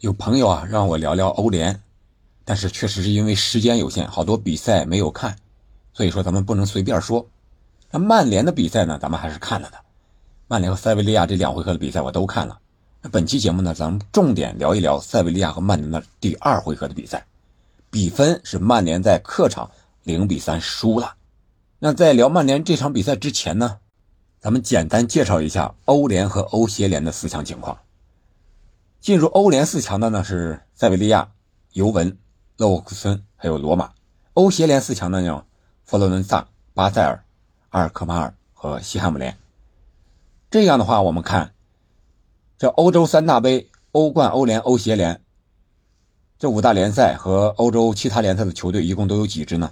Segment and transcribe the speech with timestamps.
[0.00, 1.82] 有朋友啊让我聊聊欧联，
[2.44, 5.36] 但是确实是因为时间有限，好多比赛没有看，
[5.92, 7.26] 所以说咱们不能随便说。
[7.90, 9.78] 那曼联的比赛呢，咱们还是看了的。
[10.46, 12.60] 曼联和塞维利亚这两回合的比赛我都看了。
[13.02, 17.26] 那本期节目呢，咱们重点聊一聊塞维利亚和曼联的第二回合的比赛，
[17.90, 19.68] 比分是曼联在客场
[20.04, 21.14] 零比三输了。
[21.80, 23.78] 那在聊曼联这场比赛之前呢，
[24.38, 27.76] 咱们简单介绍一下欧联和欧协联的四强情况。
[29.00, 31.30] 进入欧联四强的呢是塞维利亚、
[31.72, 32.18] 尤文、
[32.56, 33.92] 勒沃库森还有罗马；
[34.34, 35.44] 欧协联四强的呢，
[35.84, 37.24] 佛罗伦萨、巴塞尔、
[37.70, 39.36] 阿尔克马尔和西汉姆联。
[40.50, 41.52] 这样的话，我们看
[42.58, 45.20] 这欧洲三大杯——欧冠、欧联、欧协联
[46.38, 49.70] 这五大联赛和欧洲其他联赛的球队一共都有几支呢？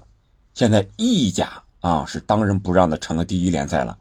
[0.54, 3.98] 现在意甲啊是当仁不让的成了第一联赛了，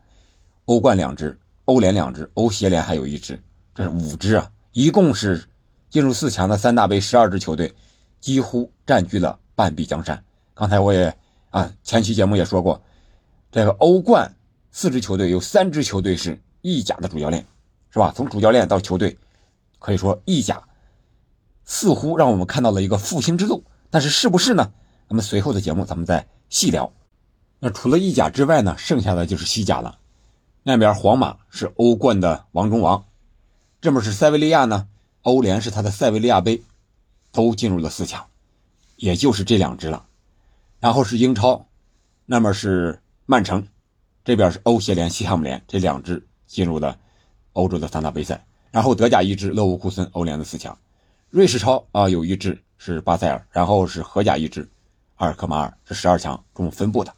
[0.66, 3.42] 欧冠两支，欧联两支，欧协联还有一支，
[3.74, 4.52] 这是五支啊。
[4.76, 5.42] 一共是
[5.90, 7.74] 进入四强的三大杯十二支球队，
[8.20, 10.22] 几乎占据了半壁江山。
[10.54, 11.18] 刚才我也
[11.50, 12.82] 啊前期节目也说过，
[13.54, 14.36] 这个欧冠
[14.74, 17.46] 四支球队有三支球队是意甲的主教练，
[17.90, 18.12] 是吧？
[18.14, 19.18] 从主教练到球队，
[19.80, 20.62] 可以说意甲
[21.64, 23.64] 似乎让我们看到了一个复兴之路。
[23.90, 24.74] 但是是不是呢？
[25.08, 26.92] 那么随后的节目咱们再细聊。
[27.60, 30.00] 那除了意甲之外呢，剩下的就是西甲了。
[30.64, 33.06] 那边皇马是欧冠的王中王。
[33.86, 34.88] 这边是塞维利亚呢？
[35.22, 36.64] 欧联是他的塞维利亚杯，
[37.32, 38.26] 都进入了四强，
[38.96, 40.08] 也就是这两支了。
[40.80, 41.68] 然后是英超，
[42.26, 43.68] 那么是曼城，
[44.24, 46.98] 这边是欧协联西汉姆联，这两支进入了
[47.54, 48.44] 欧洲的三大杯赛。
[48.72, 50.76] 然后德甲一支勒沃库森，欧联的四强。
[51.30, 54.68] 瑞士超啊，有一支是巴塞尔，然后是荷甲一支
[55.18, 57.14] 阿尔克马尔，是十二强这么分布的。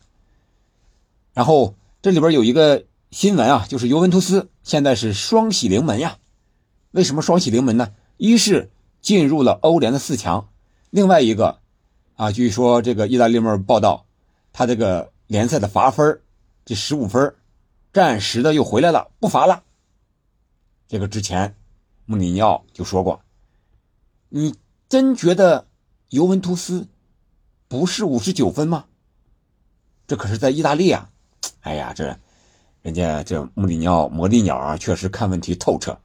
[1.34, 6.18] 然后这里边有一个新闻啊，就是尤文图斯现在是双喜临门呀。
[6.92, 7.94] 为什么双喜临门呢？
[8.18, 8.72] 一是
[9.02, 10.50] 进入了欧联的四强，
[10.90, 11.60] 另外一个，
[12.16, 14.06] 啊，据说这个意大利面报道，
[14.54, 16.22] 他这个联赛的罚分，
[16.66, 17.36] 这十五分，
[17.94, 19.64] 暂时的又回来了，不罚了。
[20.88, 21.56] 这个之前
[22.06, 23.22] 穆里尼奥就说过，
[24.30, 24.56] 你
[24.90, 25.68] 真觉得
[26.10, 26.88] 尤文图斯
[27.68, 28.86] 不是五十九分吗？
[30.08, 31.10] 这可是在意大利啊！
[31.60, 32.18] 哎呀，这
[32.82, 36.00] 人家这穆里尼奥魔力鸟啊，确实看问题透彻。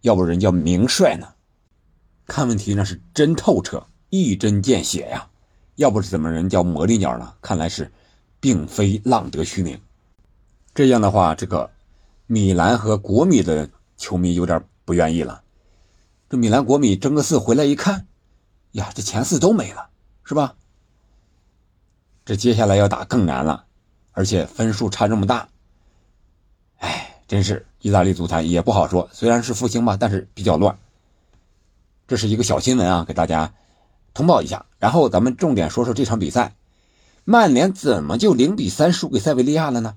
[0.00, 1.28] 要不人叫名帅呢，
[2.26, 5.28] 看问题那是真透彻，一针见血呀。
[5.76, 7.34] 要不是怎么人叫魔力鸟呢？
[7.42, 7.92] 看来是，
[8.40, 9.80] 并非浪得虚名。
[10.74, 11.70] 这样的话，这个
[12.26, 15.42] 米兰和国米的球迷有点不愿意了。
[16.30, 18.06] 这米兰、国米争个四回来一看，
[18.72, 19.90] 呀，这前四都没了，
[20.24, 20.54] 是吧？
[22.24, 23.66] 这接下来要打更难了，
[24.12, 25.48] 而且分数差这么大，
[27.26, 27.66] 真是。
[27.82, 30.76] 意大利足坛也不好说，虽然是复兴吧，但是比较乱。
[32.08, 33.54] 这是一个小新闻啊，给大家
[34.12, 34.66] 通报一下。
[34.80, 36.56] 然后咱们重点说说这场比赛，
[37.24, 39.96] 曼联怎么就零比三输给塞维利亚了呢？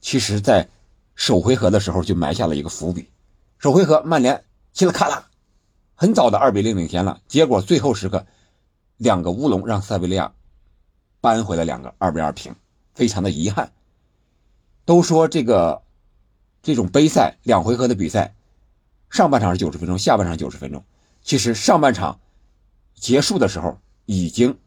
[0.00, 0.70] 其实，在
[1.16, 3.10] 首回合的时候就埋下了一个伏笔。
[3.58, 4.42] 首回合曼联
[4.72, 5.28] 稀里咔啦，
[5.94, 8.24] 很早的二比零领先了，结果最后时刻
[8.96, 10.32] 两个乌龙让塞维利亚
[11.20, 12.54] 扳回了两个二比二平，
[12.94, 13.70] 非常的遗憾。
[14.86, 15.82] 都说这个。
[16.68, 18.34] 这种杯赛两回合的比赛，
[19.08, 20.84] 上半场是九十分钟，下半场九十分钟。
[21.22, 22.20] 其实上半场
[22.94, 24.58] 结束的时候，已经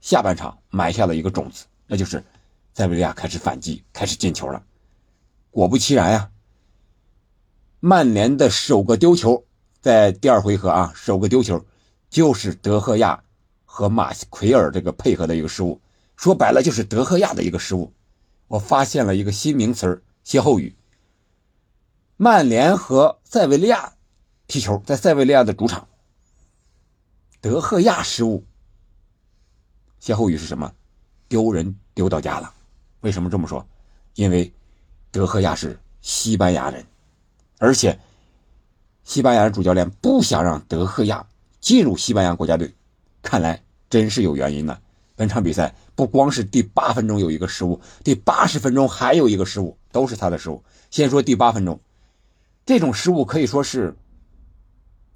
[0.00, 2.24] 下半场埋下了一个种子，那就是
[2.72, 4.64] 塞维利亚开始反击，开始进球了。
[5.50, 6.30] 果不其然呀，
[7.80, 9.44] 曼联的首个丢球
[9.82, 11.62] 在第二回合啊，首个丢球
[12.08, 13.22] 就是德赫亚
[13.66, 15.78] 和马奎尔这个配合的一个失误，
[16.16, 17.92] 说白了就是德赫亚的一个失误。
[18.48, 20.74] 我发现了一个新名词歇后语。
[22.18, 23.92] 曼联和塞维利亚
[24.46, 25.86] 踢球，在塞维利亚的主场，
[27.42, 28.42] 德赫亚失误。
[30.00, 30.72] 歇后语是什么？
[31.28, 32.54] 丢人丢到家了。
[33.00, 33.66] 为什么这么说？
[34.14, 34.50] 因为
[35.10, 36.86] 德赫亚是西班牙人，
[37.58, 37.98] 而且
[39.04, 41.26] 西班牙主教练不想让德赫亚
[41.60, 42.74] 进入西班牙国家队，
[43.20, 44.80] 看来真是有原因的。
[45.16, 50.64] 本场比赛不光是第八分钟有一个失误，第八十分钟还有一个失误，都是他的失误。
[50.90, 51.78] 先说第八分钟。
[52.66, 53.96] 这种失误可以说是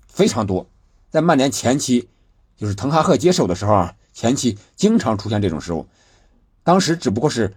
[0.06, 0.70] 非常多，
[1.10, 2.08] 在曼联前期，
[2.56, 5.88] 就是滕哈赫接手的时候啊，前期经常出现这种失误。
[6.62, 7.52] 当时只不过是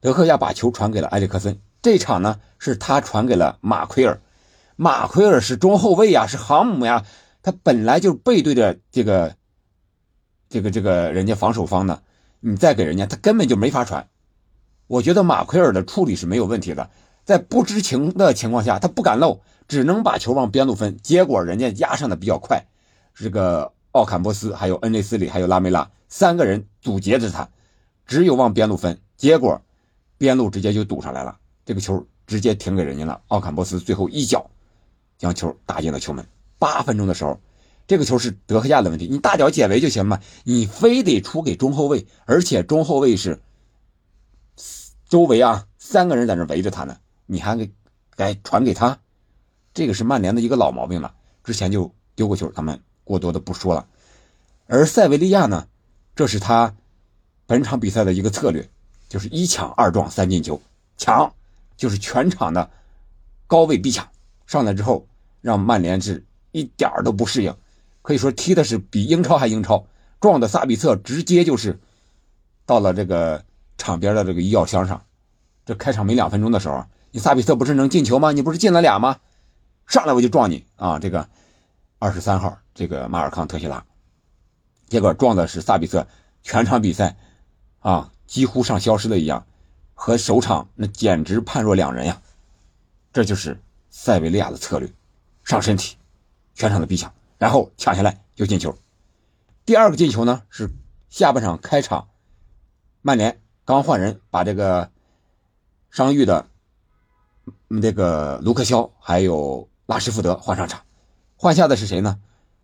[0.00, 4.20] 德赫亚把球传给了埃里克森，这场呢是他传给了马奎尔，
[4.74, 7.04] 马奎尔是中后卫呀，是航母呀，
[7.40, 9.36] 他本来就背对着这个
[10.48, 12.02] 这个这个人家防守方呢，
[12.40, 14.08] 你再给人家，他根本就没法传。
[14.88, 16.90] 我觉得马奎尔的处理是没有问题的。
[17.26, 20.96] 在不知情的情况下，他不敢漏，只能把球往边路分。
[21.02, 22.64] 结果人家压上的比较快，
[23.14, 27.50] 这个奥坎波斯、还有恩内斯里、还有拉梅拉三个人阻截着他，
[28.06, 29.00] 只有往边路分。
[29.16, 29.60] 结果
[30.16, 33.20] 边路直接就堵上来了，这个球直接停给人家了。
[33.26, 34.48] 奥坎波斯最后一脚
[35.18, 36.24] 将球打进了球门。
[36.60, 37.40] 八分钟的时候，
[37.88, 43.40] 这个球是德赫亚的问题，你大脚解围就行嘛，你非得出给中后卫，而且中后卫是
[45.08, 47.70] 周围啊三个人在那围着他呢，你还给
[48.14, 48.98] 该传给他？
[49.74, 51.14] 这个是曼联的一个老毛病了，
[51.44, 53.86] 之前就丢过球，咱们过多的不说了。
[54.66, 55.68] 而塞维利亚呢，
[56.14, 56.74] 这是他
[57.46, 58.68] 本场比赛的一个策略，
[59.08, 60.60] 就是一抢二撞三进球，
[60.96, 61.32] 抢
[61.76, 62.70] 就是全场的
[63.46, 64.08] 高位逼抢，
[64.46, 65.06] 上来之后
[65.42, 67.54] 让曼联是一点都不适应，
[68.02, 69.86] 可以说踢的是比英超还英超，
[70.20, 71.78] 撞的萨比策直接就是
[72.64, 73.44] 到了这个
[73.76, 75.04] 场边的这个医药箱上。
[75.66, 76.84] 这开场没两分钟的时候，
[77.16, 78.30] 你萨比特不是能进球吗？
[78.30, 79.18] 你不是进了俩吗？
[79.86, 80.98] 上来我就撞你啊！
[80.98, 81.26] 这个
[81.98, 83.82] 二十三号，这个马尔康特西拉，
[84.86, 86.06] 结果撞的是萨比特，
[86.42, 87.16] 全场比赛
[87.78, 89.46] 啊几乎像消失了一样，
[89.94, 92.20] 和首场那简直判若两人呀！
[93.14, 93.58] 这就是
[93.88, 94.86] 塞维利亚的策略，
[95.42, 95.96] 上身体，
[96.52, 98.76] 全场的逼抢，然后抢下来就进球。
[99.64, 100.68] 第二个进球呢是
[101.08, 102.08] 下半场开场，
[103.00, 104.90] 曼联刚换人，把这个
[105.88, 106.46] 伤愈的
[107.68, 109.68] 那个卢克肖还有。
[109.86, 110.82] 拉什福德换上场，
[111.36, 112.18] 换下的是谁呢？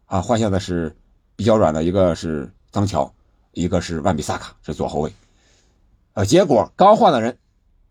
[0.06, 0.96] 啊，换下的是
[1.36, 3.14] 比较软的，一个是桑乔，
[3.52, 5.12] 一个是万比萨卡，是左后卫。
[6.14, 7.38] 呃，结果刚换的人，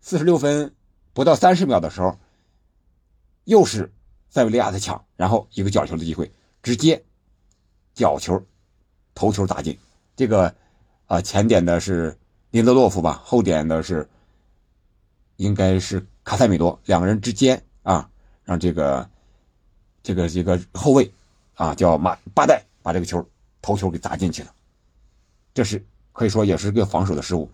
[0.02, 0.74] 四十六分
[1.14, 2.18] 不到三十秒的时候，
[3.44, 3.90] 又是
[4.28, 6.30] 塞维利亚的抢，然后一个角球的机会，
[6.62, 7.02] 直接
[7.94, 8.44] 角球
[9.14, 9.78] 头球打进。
[10.14, 10.54] 这个
[11.06, 12.18] 啊，前点的是
[12.50, 14.06] 林德洛夫吧，后点的是
[15.36, 18.08] 应该是卡塞米罗，两个人之间啊，
[18.44, 19.08] 让这个。
[20.04, 21.14] 这个这个后卫，
[21.54, 23.24] 啊，叫马巴代，把这个球
[23.60, 24.52] 头球给砸进去了，
[25.54, 27.48] 这是可以说也是个防守的失误，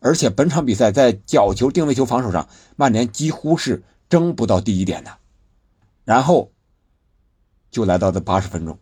[0.00, 2.46] 而且本场比赛在角球定位球防守上，
[2.76, 5.16] 曼联几乎是争不到第一点的，
[6.04, 6.52] 然后
[7.70, 8.78] 就来到这八十分钟，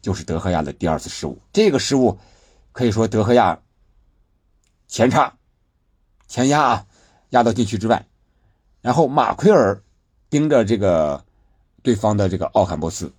[0.00, 2.16] 就是德赫亚的第二次失误，这个失误
[2.70, 3.60] 可以说德赫亚
[4.86, 5.36] 前插
[6.28, 6.86] 前压啊，
[7.30, 8.06] 压到禁区之外，
[8.80, 9.82] 然后马奎尔
[10.28, 11.24] 盯着这个。
[11.82, 13.10] 对方的这个奥坎波斯，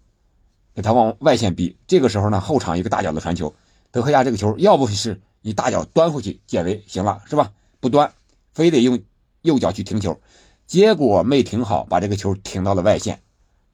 [0.76, 1.76] 给他往外线逼。
[1.88, 3.56] 这个时候呢，后场一个大脚的传球，
[3.90, 7.52] 德赫亚这个球要不是你大脚端回去解围行了，是吧？
[7.80, 8.14] 不端，
[8.54, 9.02] 非得用
[9.42, 10.22] 右脚去停球，
[10.68, 13.20] 结果没停好，把这个球停到了外线，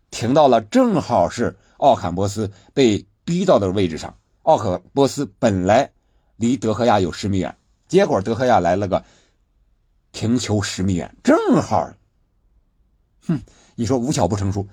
[0.10, 4.16] 停到了正好是奥坎波斯被逼到的位置上。
[4.44, 5.92] 奥坎波斯本来
[6.38, 7.58] 离德赫亚有十米远，
[7.90, 9.04] 结果德赫亚来了个
[10.18, 11.94] 停球十米远，正好，
[13.28, 13.40] 哼。
[13.76, 14.68] 你说无巧不成书，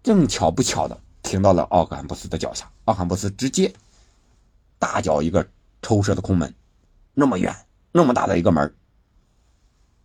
[0.00, 3.74] 正巧不巧的停到了奥坎布斯的脚下，奥坎布斯直接
[4.78, 5.44] 大脚一个
[5.82, 6.54] 抽射的空门，
[7.14, 7.52] 那么远
[7.90, 8.72] 那么大的一个门，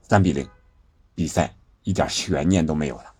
[0.01, 0.49] 三比零，
[1.13, 3.13] 比赛一点悬念都没有了，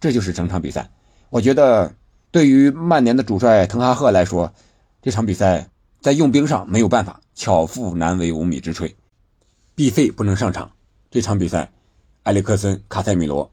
[0.00, 0.90] 这就是整场比赛。
[1.30, 1.94] 我觉得
[2.32, 4.52] 对于曼联的主帅滕哈赫来说，
[5.00, 5.70] 这场比赛
[6.00, 8.92] 在用兵上没有办法，巧妇难为无米之炊，
[9.82, 10.70] 毕费不能上场，
[11.10, 11.72] 这场比赛。
[12.22, 13.50] 埃里克森、卡塞米罗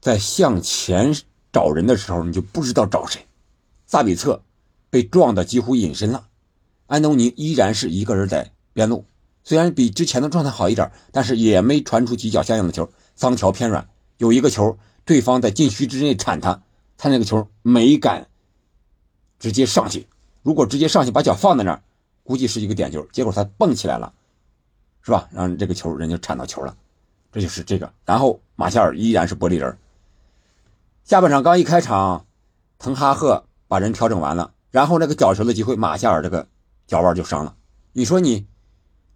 [0.00, 1.12] 在向前
[1.52, 3.26] 找人的时候，你就不知道找谁。
[3.84, 4.42] 萨比策
[4.88, 6.28] 被撞的几乎隐身了，
[6.86, 9.04] 安东尼依然是一个人在边路，
[9.44, 12.90] 虽然比之前的状态好一点，但是也没传出几脚相应的球。
[13.14, 16.62] 桑乔偏软，有一个球，对方在禁区之内铲他，
[16.96, 18.28] 他那个球没敢
[19.38, 20.06] 直接上去。
[20.40, 21.82] 如果直接上去把脚放在那儿，
[22.22, 23.06] 估计是一个点球。
[23.12, 24.14] 结果他蹦起来了，
[25.02, 25.28] 是吧？
[25.32, 26.76] 让这个球人就铲到球了。
[27.32, 29.76] 这就是这个，然后马夏尔依然是玻璃人。
[31.04, 32.26] 下半场刚一开场，
[32.78, 36.46] 滕哈赫把人调整完了，然后那个角球的机会，马夏尔这个
[36.86, 37.56] 脚腕就伤了。
[37.92, 38.46] 你说你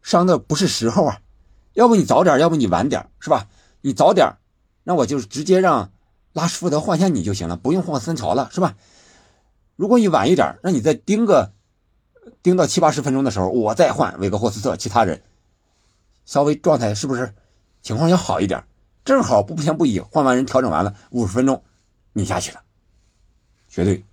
[0.03, 1.21] 伤的不是时候啊？
[1.75, 3.49] 要不你早点，要不你晚点，是吧？
[3.83, 4.37] 你早点，
[4.83, 5.93] 那我就直接让
[6.33, 8.77] 拉什福德换下你就行了，不用换森乔了，是吧？
[9.77, 11.53] 如果你晚一点，那你再盯个
[12.43, 15.21] 盯到七八十分钟的时候，我再换韦格霍斯特，其他人
[16.27, 17.33] 稍微状态是不是？
[17.83, 18.65] 情况要好一点，
[19.05, 21.63] 正好不偏不倚，换完人调整完了，五十分钟
[22.13, 22.61] 你下去了，
[23.69, 24.05] 绝对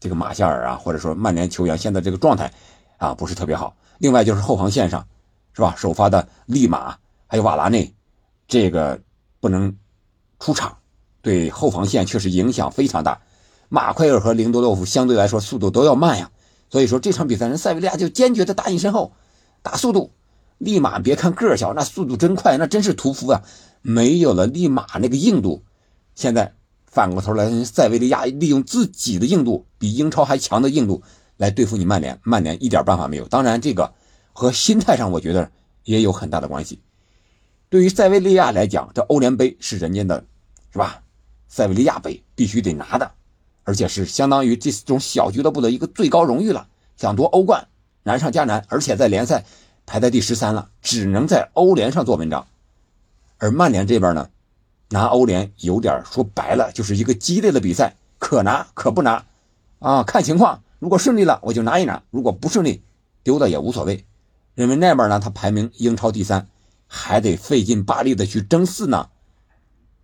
[0.00, 2.52] 这个马夏尔啊，或者说曼联球员现在这个状态
[2.98, 3.76] 啊不是特别好。
[3.98, 5.06] 另外就是后防线上
[5.52, 7.94] 是吧，首发的利马还有瓦拉内，
[8.48, 9.00] 这个
[9.38, 9.76] 不能
[10.40, 10.78] 出场，
[11.22, 13.20] 对后防线确实影响非常大。
[13.68, 16.28] 马奎尔和林多洛夫相对来说速度都要慢呀，
[16.70, 19.12] 所以说这场比赛人塞维利亚就坚决的打你身后，
[19.62, 20.12] 打速度。
[20.60, 23.42] 立马别看个儿小，那速度真快，那真是屠夫啊！
[23.80, 25.64] 没有了立马那个硬度，
[26.14, 26.52] 现在
[26.84, 31.02] 反过头来，塞维利亚利用自己的硬度，比英超还强的硬度
[31.38, 33.26] 来对付你曼联，曼联一点办法没有。
[33.26, 33.94] 当然，这个
[34.34, 35.50] 和心态上我觉得
[35.84, 36.78] 也有很大的关系。
[37.70, 40.26] 对于塞维利亚来讲，这欧联杯是人家的，
[40.70, 41.02] 是吧？
[41.48, 43.10] 塞维利亚杯必须得拿的，
[43.64, 46.68] 而且是相当于这种小俱乐部的一个最高荣誉了。
[46.98, 47.66] 想夺欧冠，
[48.02, 49.46] 难上加难，而且在联赛
[49.90, 52.46] 排在第十三了，只能在欧联上做文章。
[53.38, 54.30] 而曼联这边呢？
[54.88, 59.24] 拿欧联有点说白了，就是一个激烈的比赛，可拿可不拿，
[59.80, 60.62] 啊，看情况。
[60.78, 62.84] 如果顺利了，我就拿一拿；如果不顺利，
[63.24, 64.06] 丢的也无所谓。
[64.54, 66.46] 因为那边呢，他排名英超第三，
[66.86, 69.08] 还得费劲巴力的去争四呢，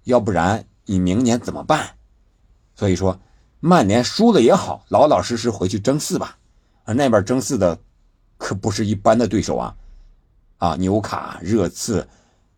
[0.03, 1.91] 要不然你明年怎么办？
[2.75, 3.21] 所以说，
[3.61, 6.39] 曼联输了也好，老老实实回去争四吧。
[6.87, 7.79] 啊，那边争四的
[8.39, 9.77] 可不是一般的对手啊，
[10.59, 12.09] 啊，纽卡、热刺。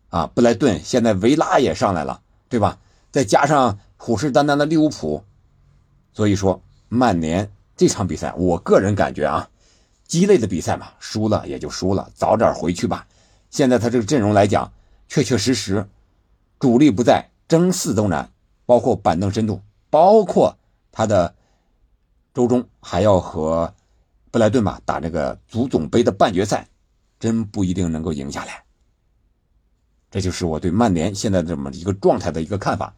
[0.09, 2.19] 啊，布莱顿现在维拉也上来了，
[2.49, 2.79] 对吧？
[3.11, 5.23] 再加上虎视眈眈的利物浦，
[6.13, 9.47] 所以说曼联这场比赛，我个人感觉啊，
[10.07, 13.05] 鸡肋的比赛嘛，输了也就输了，早点回去吧。
[13.51, 14.73] 现在他这个阵容来讲，
[15.07, 15.87] 确确实实
[16.57, 18.31] 主力不在，争四都难，
[18.65, 20.57] 包括板凳深度，包括
[20.91, 21.35] 他的
[22.33, 23.75] 周中还要和
[24.31, 26.67] 布莱顿吧打这个足总杯的半决赛，
[27.19, 28.63] 真不一定能够赢下来。
[30.11, 32.93] 这就是我对曼联现在这么一个状态的一个看法，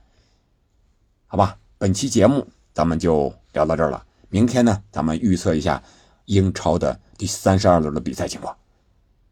[1.27, 1.57] 好吧？
[1.77, 4.05] 本期节目咱们就聊到这儿了。
[4.29, 5.81] 明天呢，咱们预测一下
[6.25, 8.55] 英超的第三十二轮的比赛情况。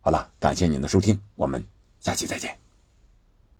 [0.01, 1.63] 好了，感谢您的收听，我们
[1.99, 2.68] 下期再见。